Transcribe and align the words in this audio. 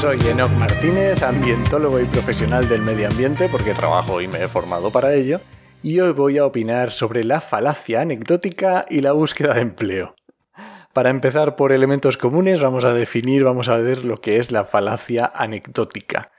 Soy 0.00 0.18
Enoch 0.28 0.50
Martínez, 0.58 1.22
ambientólogo 1.22 2.00
y 2.00 2.04
profesional 2.04 2.68
del 2.68 2.82
medio 2.82 3.08
ambiente 3.08 3.48
porque 3.48 3.74
trabajo 3.74 4.20
y 4.20 4.28
me 4.28 4.42
he 4.42 4.48
formado 4.48 4.90
para 4.90 5.14
ello, 5.14 5.40
y 5.82 6.00
hoy 6.00 6.12
voy 6.12 6.36
a 6.36 6.44
opinar 6.44 6.90
sobre 6.90 7.24
la 7.24 7.40
falacia 7.40 8.00
anecdótica 8.00 8.84
y 8.90 9.00
la 9.00 9.12
búsqueda 9.12 9.54
de 9.54 9.60
empleo. 9.62 10.14
Para 10.92 11.10
empezar 11.10 11.56
por 11.56 11.72
elementos 11.72 12.16
comunes, 12.16 12.60
vamos 12.60 12.84
a 12.84 12.92
definir, 12.92 13.44
vamos 13.44 13.68
a 13.68 13.76
ver 13.78 14.04
lo 14.04 14.20
que 14.20 14.38
es 14.38 14.50
la 14.50 14.64
falacia 14.64 15.30
anecdótica. 15.34 16.32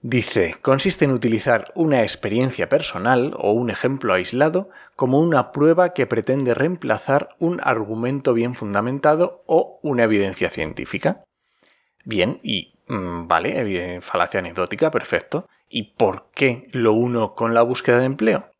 Dice, 0.00 0.56
consiste 0.60 1.04
en 1.04 1.12
utilizar 1.12 1.72
una 1.74 2.02
experiencia 2.02 2.68
personal 2.68 3.34
o 3.36 3.52
un 3.52 3.70
ejemplo 3.70 4.12
aislado 4.12 4.70
como 4.96 5.20
una 5.20 5.52
prueba 5.52 5.94
que 5.94 6.06
pretende 6.06 6.52
reemplazar 6.54 7.30
un 7.38 7.60
argumento 7.62 8.34
bien 8.34 8.54
fundamentado 8.54 9.44
o 9.46 9.78
una 9.82 10.04
evidencia 10.04 10.50
científica. 10.50 11.24
Bien, 12.04 12.40
y 12.42 12.73
vale, 12.88 14.00
falacia 14.00 14.40
anecdótica, 14.40 14.90
perfecto. 14.90 15.48
¿Y 15.68 15.94
por 15.94 16.30
qué 16.34 16.68
lo 16.72 16.92
uno 16.92 17.34
con 17.34 17.54
la 17.54 17.62
búsqueda 17.62 17.98
de 17.98 18.06
empleo? 18.06 18.50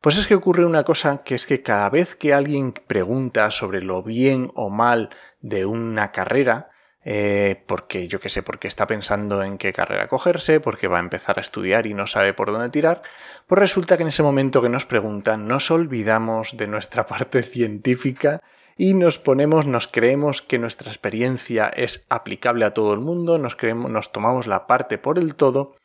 Pues 0.00 0.18
es 0.18 0.26
que 0.26 0.34
ocurre 0.34 0.66
una 0.66 0.84
cosa 0.84 1.22
que 1.24 1.34
es 1.34 1.46
que 1.46 1.62
cada 1.62 1.88
vez 1.88 2.14
que 2.14 2.34
alguien 2.34 2.72
pregunta 2.72 3.50
sobre 3.50 3.80
lo 3.80 4.02
bien 4.02 4.50
o 4.54 4.68
mal 4.68 5.08
de 5.40 5.64
una 5.64 6.12
carrera, 6.12 6.68
eh, 7.06 7.62
porque 7.66 8.06
yo 8.06 8.20
qué 8.20 8.28
sé, 8.28 8.42
porque 8.42 8.68
está 8.68 8.86
pensando 8.86 9.42
en 9.42 9.56
qué 9.56 9.72
carrera 9.72 10.08
cogerse, 10.08 10.60
porque 10.60 10.88
va 10.88 10.98
a 10.98 11.00
empezar 11.00 11.38
a 11.38 11.40
estudiar 11.40 11.86
y 11.86 11.94
no 11.94 12.06
sabe 12.06 12.34
por 12.34 12.52
dónde 12.52 12.68
tirar, 12.68 13.00
pues 13.46 13.58
resulta 13.58 13.96
que 13.96 14.02
en 14.02 14.08
ese 14.08 14.22
momento 14.22 14.60
que 14.60 14.68
nos 14.68 14.84
preguntan 14.84 15.48
nos 15.48 15.70
olvidamos 15.70 16.58
de 16.58 16.66
nuestra 16.66 17.06
parte 17.08 17.42
científica 17.42 18.42
y 18.76 18.94
nos 18.94 19.18
ponemos, 19.18 19.66
nos 19.66 19.86
creemos 19.86 20.42
que 20.42 20.58
nuestra 20.58 20.90
experiencia 20.90 21.68
es 21.68 22.06
aplicable 22.08 22.64
a 22.64 22.74
todo 22.74 22.92
el 22.92 23.00
mundo, 23.00 23.38
nos, 23.38 23.56
creemos, 23.56 23.90
nos 23.90 24.12
tomamos 24.12 24.46
la 24.46 24.66
parte 24.66 24.98
por 24.98 25.18
el 25.18 25.34
todo 25.34 25.76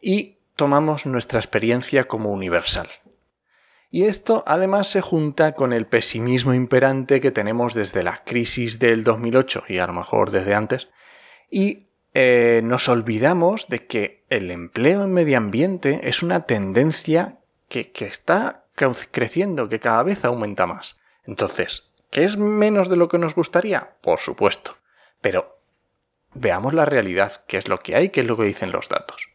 y 0.00 0.36
tomamos 0.56 1.06
nuestra 1.06 1.40
experiencia 1.40 2.04
como 2.04 2.30
universal. 2.30 2.88
Y 3.90 4.04
esto 4.04 4.44
además 4.46 4.88
se 4.88 5.00
junta 5.00 5.52
con 5.52 5.72
el 5.72 5.86
pesimismo 5.86 6.52
imperante 6.52 7.20
que 7.20 7.30
tenemos 7.30 7.72
desde 7.72 8.02
la 8.02 8.22
crisis 8.24 8.78
del 8.78 9.02
2008 9.02 9.64
y 9.68 9.78
a 9.78 9.86
lo 9.86 9.94
mejor 9.94 10.30
desde 10.30 10.54
antes, 10.54 10.88
y 11.50 11.86
eh, 12.12 12.60
nos 12.62 12.88
olvidamos 12.90 13.68
de 13.68 13.86
que 13.86 14.24
el 14.28 14.50
empleo 14.50 15.04
en 15.04 15.12
medio 15.12 15.38
ambiente 15.38 16.00
es 16.02 16.22
una 16.22 16.44
tendencia 16.44 17.38
que, 17.68 17.90
que 17.90 18.06
está 18.06 18.64
creciendo, 19.10 19.68
que 19.68 19.80
cada 19.80 20.02
vez 20.02 20.24
aumenta 20.24 20.66
más. 20.66 20.98
Entonces, 21.24 21.87
¿Que 22.18 22.24
es 22.24 22.36
menos 22.36 22.88
de 22.88 22.96
lo 22.96 23.06
que 23.06 23.16
nos 23.16 23.36
gustaría? 23.36 23.90
Por 24.00 24.18
supuesto. 24.18 24.76
Pero 25.20 25.60
veamos 26.34 26.74
la 26.74 26.84
realidad, 26.84 27.44
qué 27.46 27.58
es 27.58 27.68
lo 27.68 27.78
que 27.78 27.94
hay, 27.94 28.08
qué 28.08 28.22
es 28.22 28.26
lo 28.26 28.36
que 28.36 28.42
dicen 28.42 28.72
los 28.72 28.88
datos. 28.88 29.28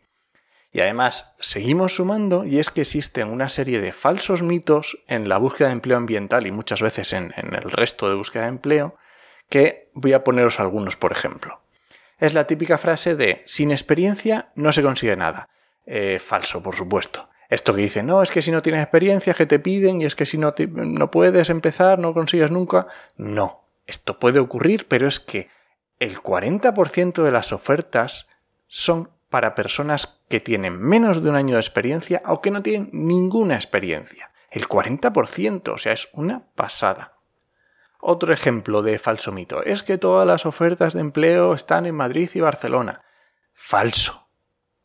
Y 0.73 0.81
además, 0.81 1.33
seguimos 1.39 1.95
sumando 1.95 2.43
y 2.43 2.59
es 2.59 2.71
que 2.71 2.81
existen 2.81 3.31
una 3.31 3.47
serie 3.47 3.79
de 3.79 3.93
falsos 3.93 4.43
mitos 4.43 5.01
en 5.07 5.29
la 5.29 5.37
búsqueda 5.37 5.69
de 5.69 5.75
empleo 5.75 5.95
ambiental 5.95 6.45
y 6.45 6.51
muchas 6.51 6.81
veces 6.81 7.13
en, 7.13 7.33
el 7.37 7.71
resto 7.71 8.09
de 8.09 8.15
búsqueda 8.15 8.43
de 8.43 8.49
empleo, 8.49 8.97
que 9.47 9.89
voy 9.93 10.11
a 10.11 10.25
poneros 10.25 10.59
algunos 10.59 10.97
por 10.97 11.13
ejemplo. 11.13 11.61
Es 12.19 12.33
la 12.33 12.47
típica 12.47 12.77
frase 12.77 13.15
de 13.15 13.43
sin 13.45 13.71
experiencia 13.71 14.49
no 14.55 14.73
se 14.73 14.83
consigue 14.83 15.15
nada. 15.15 15.47
Eh, 15.85 16.19
falso, 16.19 16.61
por 16.61 16.75
supuesto. 16.75 17.29
Esto 17.53 17.75
que 17.75 17.83
dice, 17.83 18.01
no, 18.01 18.23
es 18.23 18.31
que 18.31 18.41
si 18.41 18.49
no 18.49 18.63
tienes 18.63 18.81
experiencia, 18.81 19.35
que 19.35 19.45
te 19.45 19.59
piden, 19.59 20.01
y 20.01 20.05
es 20.05 20.15
que 20.15 20.25
si 20.25 20.39
no, 20.39 20.55
no 20.57 21.11
puedes 21.11 21.51
empezar, 21.51 21.99
no 21.99 22.11
consigues 22.11 22.49
nunca. 22.49 22.87
No, 23.15 23.65
esto 23.85 24.17
puede 24.17 24.39
ocurrir, 24.39 24.87
pero 24.87 25.07
es 25.07 25.19
que 25.19 25.49
el 25.99 26.17
40% 26.17 27.21
de 27.21 27.31
las 27.31 27.53
ofertas 27.53 28.27
son 28.65 29.11
para 29.29 29.53
personas 29.53 30.19
que 30.29 30.39
tienen 30.39 30.79
menos 30.79 31.21
de 31.21 31.29
un 31.29 31.35
año 31.35 31.53
de 31.53 31.61
experiencia 31.61 32.23
o 32.25 32.41
que 32.41 32.49
no 32.49 32.63
tienen 32.63 32.89
ninguna 32.91 33.53
experiencia. 33.53 34.31
El 34.49 34.67
40%, 34.67 35.73
o 35.75 35.77
sea, 35.77 35.93
es 35.93 36.09
una 36.13 36.47
pasada. 36.55 37.17
Otro 37.99 38.33
ejemplo 38.33 38.81
de 38.81 38.97
falso 38.97 39.31
mito 39.31 39.61
es 39.61 39.83
que 39.83 39.99
todas 39.99 40.25
las 40.25 40.47
ofertas 40.47 40.93
de 40.93 41.01
empleo 41.01 41.53
están 41.53 41.85
en 41.85 41.93
Madrid 41.93 42.31
y 42.33 42.39
Barcelona. 42.39 43.03
Falso. 43.53 44.27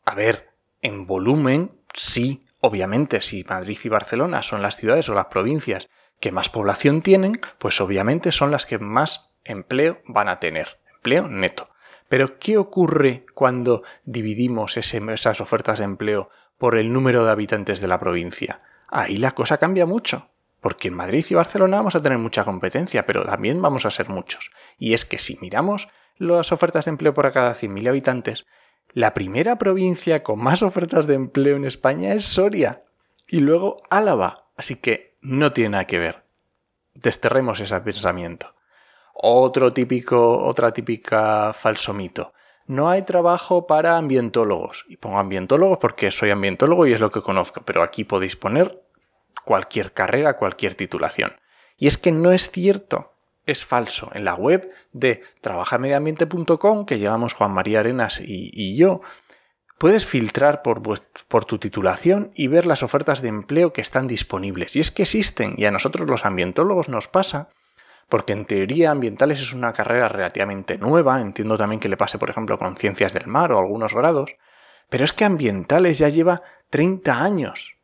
A 0.05 0.13
ver, 0.13 0.51
en 0.83 1.07
volumen 1.07 1.71
sí, 1.95 2.45
Obviamente, 2.59 3.21
si 3.21 3.43
Madrid 3.43 3.77
y 3.83 3.89
Barcelona 3.89 4.41
son 4.41 4.61
las 4.61 4.75
ciudades 4.75 5.07
o 5.09 5.13
las 5.13 5.27
provincias 5.27 5.87
que 6.19 6.31
más 6.31 6.49
población 6.49 7.01
tienen, 7.01 7.39
pues 7.57 7.79
obviamente 7.79 8.31
son 8.31 8.51
las 8.51 8.65
que 8.65 8.79
más 8.79 9.33
empleo 9.45 10.01
van 10.05 10.27
a 10.27 10.39
tener, 10.39 10.79
empleo 10.95 11.27
neto. 11.27 11.69
Pero, 12.09 12.39
¿qué 12.39 12.57
ocurre 12.57 13.25
cuando 13.33 13.83
dividimos 14.03 14.77
esas 14.77 15.41
ofertas 15.41 15.79
de 15.79 15.85
empleo 15.85 16.29
por 16.57 16.75
el 16.75 16.91
número 16.91 17.23
de 17.23 17.31
habitantes 17.31 17.79
de 17.79 17.87
la 17.87 17.99
provincia? 17.99 18.61
Ahí 18.87 19.17
la 19.17 19.31
cosa 19.31 19.57
cambia 19.57 19.85
mucho, 19.85 20.29
porque 20.59 20.87
en 20.89 20.95
Madrid 20.95 21.25
y 21.29 21.35
Barcelona 21.35 21.77
vamos 21.77 21.95
a 21.95 22.01
tener 22.01 22.17
mucha 22.17 22.43
competencia, 22.43 23.05
pero 23.05 23.23
también 23.23 23.61
vamos 23.61 23.85
a 23.85 23.91
ser 23.91 24.09
muchos. 24.09 24.51
Y 24.77 24.93
es 24.93 25.05
que 25.05 25.19
si 25.19 25.37
miramos 25.39 25.87
las 26.17 26.51
ofertas 26.51 26.85
de 26.85 26.89
empleo 26.89 27.13
por 27.13 27.31
cada 27.31 27.55
100.000 27.55 27.87
habitantes, 27.87 28.45
la 28.93 29.13
primera 29.13 29.57
provincia 29.57 30.23
con 30.23 30.39
más 30.39 30.63
ofertas 30.63 31.05
de 31.07 31.15
empleo 31.15 31.55
en 31.55 31.65
España 31.65 32.13
es 32.13 32.25
Soria 32.25 32.83
y 33.27 33.39
luego 33.39 33.77
Álava, 33.89 34.47
así 34.55 34.77
que 34.77 35.17
no 35.21 35.53
tiene 35.53 35.71
nada 35.71 35.85
que 35.85 35.99
ver. 35.99 36.23
Desterremos 36.95 37.59
ese 37.59 37.79
pensamiento. 37.81 38.55
Otro 39.13 39.73
típico, 39.73 40.43
otra 40.45 40.71
típica 40.71 41.53
falso 41.53 41.93
mito. 41.93 42.33
No 42.65 42.89
hay 42.89 43.03
trabajo 43.03 43.67
para 43.67 43.97
ambientólogos. 43.97 44.85
Y 44.87 44.97
pongo 44.97 45.19
ambientólogos 45.19 45.77
porque 45.79 46.11
soy 46.11 46.29
ambientólogo 46.29 46.87
y 46.87 46.93
es 46.93 46.99
lo 46.99 47.11
que 47.11 47.21
conozco, 47.21 47.61
pero 47.65 47.83
aquí 47.83 48.03
podéis 48.03 48.35
poner 48.35 48.81
cualquier 49.43 49.93
carrera, 49.93 50.35
cualquier 50.35 50.75
titulación. 50.75 51.33
Y 51.77 51.87
es 51.87 51.97
que 51.97 52.11
no 52.11 52.31
es 52.31 52.51
cierto 52.51 53.13
es 53.51 53.65
falso. 53.65 54.11
En 54.13 54.25
la 54.25 54.35
web 54.35 54.69
de 54.91 55.21
trabajarmediambiente.com, 55.41 56.85
que 56.85 56.99
llevamos 56.99 57.33
Juan 57.33 57.51
María 57.51 57.79
Arenas 57.79 58.21
y, 58.23 58.75
yo, 58.75 59.01
puedes 59.77 60.05
filtrar 60.05 60.61
por, 60.61 60.81
por, 61.27 61.45
tu 61.45 61.57
titulación 61.57 62.31
y 62.35 62.47
ver 62.47 62.65
las 62.65 62.83
ofertas 62.83 63.21
de 63.21 63.29
empleo 63.29 63.73
que 63.73 63.81
están 63.81 64.07
disponibles. 64.07 64.75
Y 64.75 64.79
es 64.79 64.91
que 64.91 65.03
existen, 65.03 65.55
y 65.57 65.65
a 65.65 65.71
nosotros 65.71 66.07
los 66.07 66.25
ambientólogos 66.25 66.89
nos 66.89 67.07
pasa, 67.07 67.49
porque 68.09 68.33
en 68.33 68.45
teoría 68.45 68.91
ambientales 68.91 69.39
es 69.39 69.53
una 69.53 69.73
carrera 69.73 70.07
relativamente 70.07 70.77
nueva, 70.77 71.21
entiendo 71.21 71.57
también 71.57 71.79
que 71.79 71.89
le 71.89 71.97
pase, 71.97 72.17
por 72.17 72.29
ejemplo, 72.29 72.57
con 72.57 72.75
ciencias 72.75 73.13
del 73.13 73.27
mar 73.27 73.51
o 73.51 73.59
algunos 73.59 73.93
grados, 73.93 74.35
pero 74.89 75.05
es 75.05 75.13
que 75.13 75.25
ambientales 75.25 75.99
ya 75.99 76.09
lleva 76.09 76.41
30 76.71 77.21
años. 77.21 77.75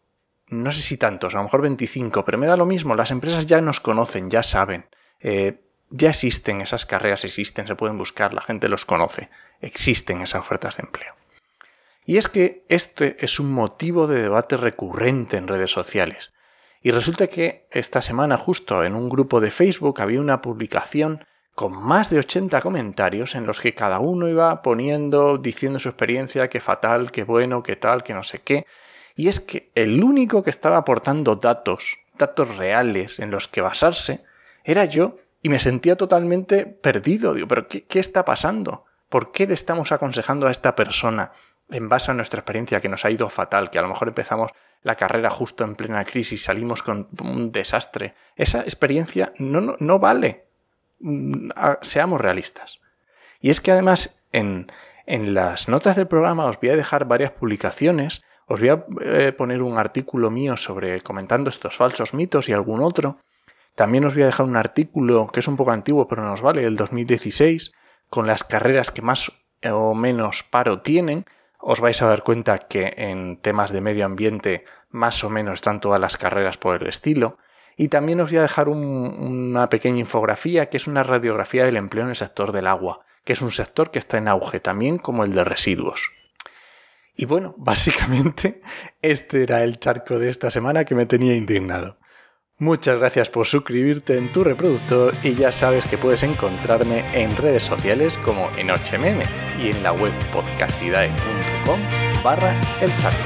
No 0.48 0.72
sé 0.72 0.82
si 0.82 0.98
tantos, 0.98 1.34
a 1.34 1.38
lo 1.38 1.44
mejor 1.44 1.62
25, 1.62 2.26
pero 2.26 2.38
me 2.38 2.48
da 2.48 2.58
lo 2.58 2.66
mismo, 2.66 2.96
las 2.96 3.12
empresas 3.12 3.46
ya 3.46 3.62
nos 3.62 3.80
conocen, 3.80 4.30
ya 4.30 4.44
saben. 4.44 4.86
Eh, 5.28 5.58
ya 5.90 6.10
existen 6.10 6.62
esas 6.62 6.86
carreras, 6.86 7.24
existen, 7.24 7.66
se 7.66 7.76
pueden 7.76 7.98
buscar, 7.98 8.32
la 8.32 8.42
gente 8.42 8.70
los 8.70 8.86
conoce, 8.86 9.30
existen 9.60 10.22
esas 10.22 10.42
ofertas 10.42 10.78
de 10.78 10.84
empleo. 10.84 11.16
Y 12.06 12.18
es 12.18 12.28
que 12.28 12.64
este 12.70 13.18
es 13.26 13.40
un 13.40 13.52
motivo 13.52 14.06
de 14.06 14.22
debate 14.22 14.56
recurrente 14.56 15.38
en 15.38 15.48
redes 15.48 15.72
sociales. 15.72 16.32
Y 16.84 16.92
resulta 16.92 17.26
que 17.26 17.66
esta 17.72 18.04
semana 18.04 18.38
justo 18.38 18.84
en 18.84 18.94
un 18.94 19.10
grupo 19.10 19.42
de 19.42 19.50
Facebook 19.50 20.00
había 20.00 20.22
una 20.22 20.44
publicación 20.44 21.26
con 21.56 21.74
más 21.74 22.12
de 22.12 22.20
80 22.20 22.62
comentarios 22.62 23.34
en 23.34 23.48
los 23.48 23.60
que 23.60 23.74
cada 23.74 23.98
uno 23.98 24.30
iba 24.30 24.62
poniendo, 24.62 25.40
diciendo 25.40 25.80
su 25.80 25.90
experiencia, 25.90 26.50
que 26.50 26.60
fatal, 26.60 27.12
que 27.12 27.24
bueno, 27.24 27.64
que 27.64 27.78
tal, 27.78 28.04
que 28.04 28.14
no 28.14 28.22
sé 28.22 28.42
qué. 28.44 28.68
Y 29.16 29.28
es 29.28 29.40
que 29.40 29.72
el 29.74 30.04
único 30.04 30.44
que 30.44 30.52
estaba 30.52 30.78
aportando 30.78 31.36
datos, 31.36 31.98
datos 32.16 32.58
reales 32.58 33.18
en 33.20 33.32
los 33.32 33.48
que 33.48 33.62
basarse, 33.62 34.24
era 34.66 34.84
yo 34.86 35.18
y 35.42 35.50
me 35.50 35.60
sentía 35.60 35.96
totalmente 35.96 36.66
perdido. 36.66 37.34
Digo, 37.34 37.48
pero 37.48 37.68
qué, 37.68 37.86
¿qué 37.86 38.00
está 38.00 38.26
pasando? 38.26 38.86
¿Por 39.08 39.32
qué 39.32 39.48
le 39.48 39.54
estamos 39.54 39.92
aconsejando 39.92 40.48
a 40.48 40.52
esta 40.52 40.76
persona 40.76 41.32
en 41.70 41.88
base 41.88 42.12
a 42.12 42.14
nuestra 42.14 42.40
experiencia 42.42 42.82
que 42.82 42.90
nos 42.90 43.06
ha 43.06 43.12
ido 43.12 43.30
fatal, 43.30 43.70
que 43.70 43.80
a 43.80 43.82
lo 43.82 43.88
mejor 43.88 44.10
empezamos 44.10 44.52
la 44.82 44.96
carrera 44.96 45.30
justo 45.30 45.64
en 45.64 45.76
plena 45.76 46.04
crisis, 46.04 46.44
salimos 46.44 46.84
con 46.84 47.08
un 47.22 47.52
desastre? 47.52 48.16
Esa 48.36 48.62
experiencia 48.62 49.32
no, 49.38 49.62
no, 49.62 49.76
no 49.80 50.00
vale. 50.00 50.46
Mm, 51.00 51.52
seamos 51.82 52.20
realistas. 52.20 52.80
Y 53.40 53.50
es 53.52 53.62
que 53.62 53.72
además 53.72 54.20
en, 54.32 54.68
En 55.06 55.34
las 55.36 55.68
notas 55.68 55.96
del 55.96 56.08
programa 56.08 56.46
os 56.46 56.60
voy 56.60 56.70
a 56.70 56.76
dejar 56.76 57.06
varias 57.06 57.32
publicaciones, 57.32 58.24
os 58.48 58.60
voy 58.60 58.70
a 58.70 58.86
eh, 59.02 59.32
poner 59.34 59.62
un 59.62 59.78
artículo 59.78 60.32
mío 60.32 60.58
sobre 60.58 61.02
comentando 61.02 61.50
estos 61.50 61.76
falsos 61.76 62.14
mitos 62.14 62.50
y 62.50 62.54
algún 62.54 62.82
otro. 62.82 63.18
También 63.76 64.06
os 64.06 64.16
voy 64.16 64.24
a 64.24 64.28
dejar 64.28 64.46
un 64.46 64.56
artículo 64.56 65.28
que 65.28 65.42
es 65.42 65.48
un 65.48 65.58
poco 65.58 65.72
antiguo 65.72 66.08
pero 66.08 66.24
nos 66.24 66.42
vale, 66.42 66.66
el 66.66 66.78
2016, 66.78 67.74
con 68.10 68.26
las 68.26 68.44
carreras 68.44 68.92
que 68.92 69.02
más 69.02 69.32
o 69.64 69.94
menos 69.94 70.44
paro 70.44 70.82
tienen. 70.82 71.26
Os 71.60 71.82
vais 71.82 72.02
a 72.02 72.08
dar 72.08 72.24
cuenta 72.24 72.60
que 72.60 72.94
en 72.98 73.38
temas 73.38 73.72
de 73.72 73.82
medio 73.82 74.06
ambiente 74.06 74.66
más 74.90 75.24
o 75.24 75.30
menos 75.30 75.56
están 75.56 75.82
todas 75.82 76.00
las 76.00 76.18
carreras 76.18 76.58
por 76.58 76.82
el 76.82 76.88
estilo. 76.88 77.38
Y 77.78 77.90
también 77.90 78.22
os 78.22 78.32
voy 78.32 78.40
a 78.40 78.44
dejar 78.44 78.70
una 78.70 79.68
pequeña 79.70 80.00
infografía 80.00 80.70
que 80.70 80.78
es 80.78 80.88
una 80.88 81.04
radiografía 81.04 81.66
del 81.66 81.76
empleo 81.76 82.04
en 82.04 82.12
el 82.12 82.16
sector 82.16 82.54
del 82.54 82.68
agua, 82.68 83.02
que 83.26 83.34
es 83.34 83.42
un 83.42 83.52
sector 83.52 83.92
que 83.92 84.00
está 84.00 84.18
en 84.18 84.30
auge 84.30 84.62
también 84.62 84.98
como 84.98 85.26
el 85.26 85.34
de 85.34 85.44
residuos. 85.44 86.12
Y 87.18 87.26
bueno, 87.26 87.56
básicamente 87.58 88.62
este 89.02 89.44
era 89.44 89.64
el 89.64 89.80
charco 89.80 90.20
de 90.20 90.30
esta 90.30 90.50
semana 90.50 90.86
que 90.86 90.96
me 90.96 91.06
tenía 91.06 91.36
indignado. 91.36 91.98
Muchas 92.58 92.98
gracias 93.00 93.30
por 93.30 93.48
suscribirte 93.48 94.18
en 94.18 94.32
tu 94.32 94.42
reproductor 94.42 95.14
y 95.24 95.36
ya 95.36 95.52
sabes 95.52 95.86
que 95.86 95.98
puedes 95.98 96.24
encontrarme 96.24 97.04
en 97.14 97.36
redes 97.36 97.64
sociales 97.64 98.18
como 98.20 98.50
en 98.52 98.70
HMM 98.70 99.22
y 99.62 99.72
en 99.72 99.84
la 99.84 99.92
web 99.92 100.14
podcastidae.com 100.32 101.80
barra 102.24 102.54
el 102.80 102.90
charco. 103.02 103.18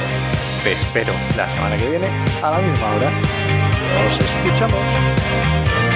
Te 0.64 0.72
espero 0.72 1.14
la 1.38 1.46
semana 1.54 1.78
que 1.78 1.90
viene 1.90 2.08
a 2.42 2.50
la 2.50 2.58
misma 2.58 2.96
hora. 2.96 3.12
Nos 4.04 4.20
escuchamos. 4.20 5.89